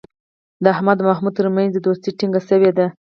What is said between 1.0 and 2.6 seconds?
محمود ترمنځ دوستي ټینگه